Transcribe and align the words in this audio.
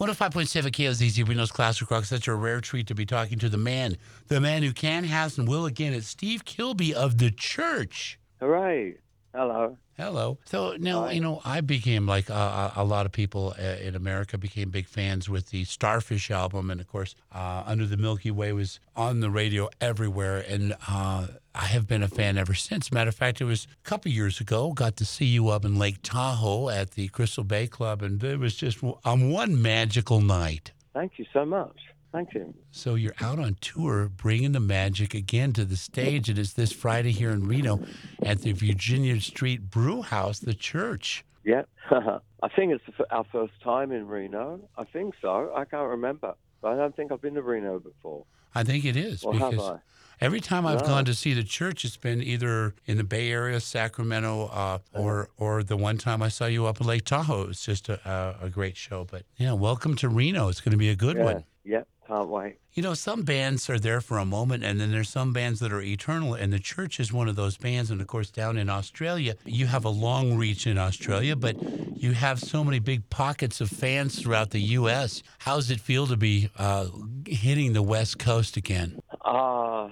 105.7 0.00 0.70
KLZZ 0.70 1.28
Reno's 1.28 1.52
Classic 1.52 1.90
Rock. 1.90 2.06
Such 2.06 2.26
a 2.26 2.34
rare 2.34 2.62
treat 2.62 2.86
to 2.86 2.94
be 2.94 3.04
talking 3.04 3.38
to 3.38 3.50
the 3.50 3.58
man, 3.58 3.98
the 4.28 4.40
man 4.40 4.62
who 4.62 4.72
can, 4.72 5.04
has, 5.04 5.36
and 5.36 5.46
will 5.46 5.66
again. 5.66 5.92
It's 5.92 6.06
Steve 6.06 6.46
Kilbey 6.46 6.92
of 6.92 7.18
the 7.18 7.30
church. 7.30 8.18
Hooray. 8.40 8.94
Hello. 9.32 9.76
Hello. 9.96 10.38
So 10.44 10.76
now, 10.78 11.04
Hi. 11.04 11.12
you 11.12 11.20
know, 11.20 11.40
I 11.44 11.60
became 11.60 12.06
like 12.06 12.28
uh, 12.30 12.70
a 12.74 12.82
lot 12.82 13.06
of 13.06 13.12
people 13.12 13.54
uh, 13.58 13.62
in 13.62 13.94
America 13.94 14.38
became 14.38 14.70
big 14.70 14.86
fans 14.86 15.28
with 15.28 15.50
the 15.50 15.64
Starfish 15.64 16.30
album. 16.30 16.70
And 16.70 16.80
of 16.80 16.88
course, 16.88 17.14
uh, 17.32 17.62
Under 17.66 17.86
the 17.86 17.96
Milky 17.96 18.30
Way 18.30 18.52
was 18.52 18.80
on 18.96 19.20
the 19.20 19.30
radio 19.30 19.68
everywhere. 19.80 20.44
And 20.48 20.74
uh, 20.88 21.28
I 21.54 21.66
have 21.66 21.86
been 21.86 22.02
a 22.02 22.08
fan 22.08 22.38
ever 22.38 22.54
since. 22.54 22.90
Matter 22.90 23.10
of 23.10 23.14
fact, 23.14 23.40
it 23.40 23.44
was 23.44 23.66
a 23.70 23.88
couple 23.88 24.10
years 24.10 24.40
ago, 24.40 24.72
got 24.72 24.96
to 24.96 25.04
see 25.04 25.26
you 25.26 25.48
up 25.48 25.64
in 25.64 25.78
Lake 25.78 25.98
Tahoe 26.02 26.68
at 26.68 26.92
the 26.92 27.08
Crystal 27.08 27.44
Bay 27.44 27.68
Club. 27.68 28.02
And 28.02 28.22
it 28.24 28.38
was 28.38 28.56
just 28.56 28.82
on 29.04 29.30
one 29.30 29.60
magical 29.60 30.20
night. 30.20 30.72
Thank 30.92 31.18
you 31.18 31.26
so 31.32 31.44
much. 31.44 31.76
Thank 32.12 32.34
you. 32.34 32.52
So 32.72 32.96
you're 32.96 33.14
out 33.20 33.38
on 33.38 33.56
tour, 33.60 34.08
bringing 34.08 34.52
the 34.52 34.60
magic 34.60 35.14
again 35.14 35.52
to 35.52 35.64
the 35.64 35.76
stage, 35.76 36.28
it's 36.28 36.54
this 36.54 36.72
Friday 36.72 37.12
here 37.12 37.30
in 37.30 37.46
Reno 37.46 37.80
at 38.24 38.40
the 38.40 38.52
Virginia 38.52 39.20
Street 39.20 39.70
Brew 39.70 40.02
House, 40.02 40.40
the 40.40 40.54
church. 40.54 41.24
Yeah. 41.44 41.62
I 41.90 42.48
think 42.56 42.72
it's 42.72 42.84
our 43.10 43.24
first 43.30 43.52
time 43.62 43.92
in 43.92 44.08
Reno. 44.08 44.60
I 44.76 44.84
think 44.84 45.14
so. 45.22 45.52
I 45.54 45.64
can't 45.64 45.88
remember. 45.88 46.34
But 46.60 46.72
I 46.72 46.76
don't 46.76 46.94
think 46.96 47.12
I've 47.12 47.22
been 47.22 47.34
to 47.34 47.42
Reno 47.42 47.78
before. 47.78 48.24
I 48.54 48.64
think 48.64 48.84
it 48.84 48.96
is 48.96 49.22
Or 49.22 49.32
because 49.32 49.58
I? 49.58 49.78
every 50.20 50.40
time 50.40 50.66
I've 50.66 50.80
No. 50.80 50.86
gone 50.88 51.04
to 51.04 51.14
see 51.14 51.32
the 51.32 51.44
church, 51.44 51.84
it's 51.84 51.96
been 51.96 52.20
either 52.22 52.74
in 52.86 52.96
the 52.96 53.04
Bay 53.04 53.30
Area, 53.30 53.60
Sacramento, 53.60 54.46
uh, 54.48 54.78
or 54.92 55.30
or 55.38 55.62
the 55.62 55.76
one 55.76 55.96
time 55.96 56.22
I 56.22 56.28
saw 56.28 56.46
you 56.46 56.66
up 56.66 56.80
in 56.80 56.86
Lake 56.88 57.04
Tahoe. 57.04 57.48
It's 57.50 57.64
just 57.64 57.88
a, 57.88 58.00
a, 58.42 58.46
a 58.46 58.50
great 58.50 58.76
show. 58.76 59.04
But 59.04 59.22
yeah, 59.36 59.52
welcome 59.52 59.94
to 59.96 60.08
Reno. 60.08 60.48
It's 60.48 60.60
going 60.60 60.72
to 60.72 60.78
be 60.78 60.90
a 60.90 60.96
good 60.96 61.16
Yeah. 61.16 61.24
one. 61.24 61.44
Yeah. 61.64 61.82
You 62.72 62.82
know, 62.82 62.94
some 62.94 63.22
bands 63.22 63.68
are 63.70 63.78
there 63.78 64.00
for 64.00 64.18
a 64.18 64.24
moment, 64.24 64.64
and 64.64 64.80
then 64.80 64.90
there's 64.90 65.08
some 65.08 65.32
bands 65.32 65.60
that 65.60 65.72
are 65.72 65.80
eternal, 65.80 66.34
and 66.34 66.52
the 66.52 66.58
church 66.58 67.00
is 67.00 67.12
one 67.12 67.28
of 67.28 67.36
those 67.36 67.56
bands. 67.56 67.90
And 67.90 68.00
of 68.00 68.06
course, 68.06 68.30
down 68.30 68.56
in 68.58 68.68
Australia, 68.68 69.34
you 69.44 69.66
have 69.66 69.84
a 69.84 69.90
long 69.90 70.36
reach 70.36 70.66
in 70.66 70.78
Australia, 70.78 71.36
but 71.36 71.56
you 71.96 72.12
have 72.12 72.40
so 72.40 72.64
many 72.64 72.78
big 72.78 73.08
pockets 73.10 73.60
of 73.60 73.70
fans 73.70 74.20
throughout 74.20 74.50
the 74.50 74.60
U.S. 74.60 75.22
How's 75.38 75.70
it 75.70 75.80
feel 75.80 76.06
to 76.06 76.16
be 76.16 76.50
uh, 76.56 76.86
hitting 77.26 77.72
the 77.72 77.82
West 77.82 78.18
Coast 78.18 78.56
again? 78.56 79.00
Ah, 79.22 79.90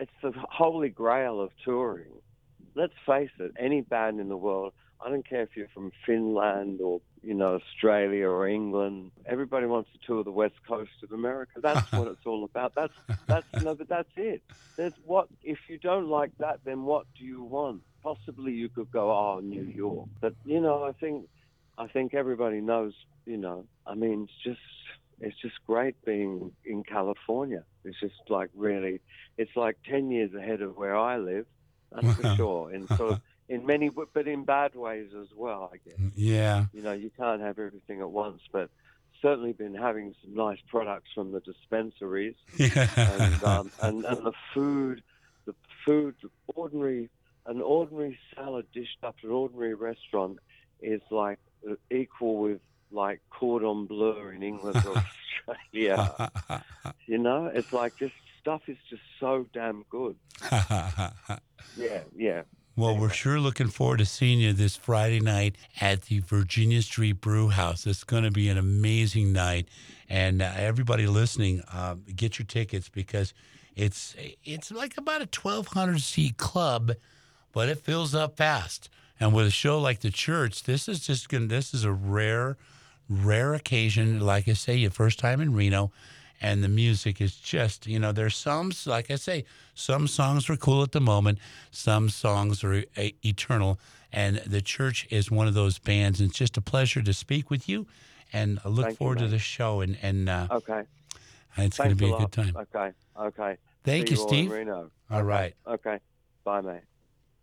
it's 0.00 0.10
the 0.22 0.32
holy 0.36 0.88
grail 0.88 1.40
of 1.40 1.50
touring. 1.64 2.12
Let's 2.74 2.94
face 3.06 3.30
it, 3.38 3.52
any 3.58 3.80
band 3.80 4.20
in 4.20 4.28
the 4.28 4.36
world, 4.36 4.72
I 5.00 5.10
don't 5.10 5.26
care 5.28 5.42
if 5.42 5.50
you're 5.54 5.68
from 5.68 5.92
Finland 6.04 6.80
or, 6.80 7.00
you 7.22 7.34
know, 7.34 7.54
Australia 7.54 8.26
or 8.26 8.48
England, 8.48 9.12
everybody 9.26 9.66
wants 9.66 9.90
to 9.92 9.98
tour 10.06 10.24
the 10.24 10.32
west 10.32 10.54
coast 10.66 10.90
of 11.02 11.12
America. 11.12 11.60
That's 11.60 11.90
what 11.92 12.08
it's 12.08 12.26
all 12.26 12.44
about. 12.44 12.74
That's 12.74 12.92
that's 13.26 13.46
no, 13.62 13.74
but 13.74 13.88
that's 13.88 14.10
it. 14.16 14.42
There's 14.76 14.94
what 15.04 15.28
if 15.42 15.58
you 15.68 15.78
don't 15.78 16.08
like 16.08 16.32
that, 16.38 16.60
then 16.64 16.84
what 16.84 17.06
do 17.18 17.24
you 17.24 17.42
want? 17.42 17.82
Possibly 18.02 18.52
you 18.52 18.68
could 18.68 18.90
go, 18.90 19.10
oh, 19.10 19.40
New 19.40 19.62
York. 19.64 20.08
But 20.20 20.34
you 20.44 20.60
know, 20.60 20.84
I 20.84 20.92
think 20.92 21.28
I 21.76 21.86
think 21.86 22.14
everybody 22.14 22.60
knows, 22.60 22.94
you 23.24 23.36
know, 23.36 23.66
I 23.86 23.94
mean, 23.94 24.24
it's 24.28 24.42
just 24.44 24.60
it's 25.20 25.36
just 25.40 25.54
great 25.66 25.94
being 26.04 26.52
in 26.64 26.82
California. 26.82 27.64
It's 27.84 27.98
just 28.00 28.14
like 28.28 28.50
really, 28.54 29.00
it's 29.36 29.56
like 29.56 29.76
ten 29.88 30.10
years 30.10 30.34
ahead 30.34 30.60
of 30.60 30.76
where 30.76 30.96
I 30.96 31.18
live. 31.18 31.46
That's 31.92 32.14
for 32.14 32.34
sure. 32.36 32.86
Sort 32.96 33.12
of 33.12 33.20
in 33.48 33.64
many, 33.66 33.88
but 33.88 34.26
in 34.28 34.44
bad 34.44 34.74
ways 34.74 35.10
as 35.20 35.28
well. 35.34 35.70
I 35.72 35.76
guess 35.88 35.98
Yeah. 36.16 36.66
you 36.72 36.82
know 36.82 36.92
you 36.92 37.10
can't 37.16 37.40
have 37.40 37.58
everything 37.58 38.00
at 38.00 38.10
once, 38.10 38.42
but 38.52 38.70
certainly 39.22 39.52
been 39.52 39.74
having 39.74 40.14
some 40.22 40.34
nice 40.34 40.60
products 40.68 41.10
from 41.14 41.32
the 41.32 41.40
dispensaries 41.40 42.36
and 42.58 43.44
um, 43.44 43.70
and 43.82 44.04
and 44.04 44.24
the 44.26 44.32
food, 44.54 45.02
the 45.46 45.54
food, 45.84 46.14
ordinary 46.54 47.08
an 47.46 47.62
ordinary 47.62 48.18
salad 48.34 48.66
dished 48.74 48.98
up 49.02 49.16
at 49.18 49.24
an 49.24 49.30
ordinary 49.30 49.74
restaurant 49.74 50.38
is 50.82 51.00
like 51.10 51.38
uh, 51.68 51.74
equal 51.90 52.36
with 52.36 52.60
like 52.92 53.20
cordon 53.30 53.86
bleu 53.86 54.28
in 54.28 54.42
England 54.42 54.82
or 54.86 54.94
Australia. 55.48 56.30
You 57.06 57.16
know, 57.16 57.46
it's 57.46 57.72
like 57.72 57.96
just 57.96 58.12
stuff 58.38 58.68
is 58.68 58.76
just 58.90 59.00
so 59.18 59.46
damn 59.54 59.84
good. 59.88 60.16
Well, 62.78 62.96
we're 62.96 63.10
sure 63.10 63.40
looking 63.40 63.66
forward 63.66 63.98
to 63.98 64.06
seeing 64.06 64.38
you 64.38 64.52
this 64.52 64.76
Friday 64.76 65.18
night 65.18 65.56
at 65.80 66.02
the 66.02 66.20
Virginia 66.20 66.80
Street 66.80 67.20
Brew 67.20 67.48
House. 67.48 67.88
It's 67.88 68.04
going 68.04 68.22
to 68.22 68.30
be 68.30 68.48
an 68.48 68.56
amazing 68.56 69.32
night, 69.32 69.66
and 70.08 70.40
uh, 70.40 70.52
everybody 70.54 71.08
listening, 71.08 71.60
uh, 71.72 71.96
get 72.14 72.38
your 72.38 72.46
tickets 72.46 72.88
because 72.88 73.34
it's 73.74 74.14
it's 74.44 74.70
like 74.70 74.96
about 74.96 75.22
a 75.22 75.26
twelve 75.26 75.66
hundred 75.66 76.02
seat 76.02 76.36
club, 76.36 76.92
but 77.52 77.68
it 77.68 77.78
fills 77.78 78.14
up 78.14 78.36
fast. 78.36 78.90
And 79.18 79.34
with 79.34 79.48
a 79.48 79.50
show 79.50 79.80
like 79.80 79.98
the 79.98 80.12
church, 80.12 80.62
this 80.62 80.88
is 80.88 81.04
just 81.04 81.28
to 81.30 81.48
This 81.48 81.74
is 81.74 81.82
a 81.82 81.90
rare, 81.90 82.58
rare 83.10 83.54
occasion. 83.54 84.20
Like 84.20 84.46
I 84.46 84.52
say, 84.52 84.76
your 84.76 84.92
first 84.92 85.18
time 85.18 85.40
in 85.40 85.52
Reno, 85.52 85.90
and 86.40 86.62
the 86.62 86.68
music 86.68 87.20
is 87.20 87.36
just 87.36 87.86
you 87.86 87.98
know 87.98 88.12
there's 88.12 88.36
some 88.36 88.72
like 88.86 89.10
i 89.10 89.16
say 89.16 89.44
some 89.74 90.06
songs 90.06 90.48
are 90.48 90.56
cool 90.56 90.82
at 90.82 90.92
the 90.92 91.00
moment 91.00 91.38
some 91.70 92.08
songs 92.08 92.62
are 92.64 92.74
e- 92.96 93.14
eternal 93.24 93.78
and 94.12 94.36
the 94.46 94.62
church 94.62 95.06
is 95.10 95.30
one 95.30 95.46
of 95.46 95.54
those 95.54 95.78
bands 95.78 96.20
and 96.20 96.30
it's 96.30 96.38
just 96.38 96.56
a 96.56 96.60
pleasure 96.60 97.02
to 97.02 97.12
speak 97.12 97.50
with 97.50 97.68
you 97.68 97.86
and 98.32 98.58
I 98.64 98.68
look 98.68 98.84
Thank 98.86 98.94
you, 98.94 98.96
forward 98.98 99.18
to 99.20 99.28
the 99.28 99.38
show 99.38 99.80
and 99.80 99.96
and 100.02 100.28
uh, 100.28 100.48
Okay. 100.50 100.82
it's 101.56 101.78
going 101.78 101.90
to 101.90 101.96
be 101.96 102.06
a, 102.06 102.10
lot. 102.10 102.30
good 102.30 102.32
time 102.32 102.56
Okay. 102.56 102.92
Okay. 103.18 103.56
thank 103.84 104.08
See 104.08 104.14
you 104.14 104.20
all 104.22 104.28
steve 104.28 104.50
Reno. 104.50 104.90
all 105.10 105.22
right 105.22 105.54
Okay. 105.66 105.98
Bye, 106.44 106.60
mate. 106.60 106.87